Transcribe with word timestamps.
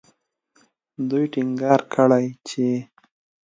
دوی 1.09 1.25
ټینګار 1.33 1.81
کړی 1.93 2.25
چې 2.47 2.65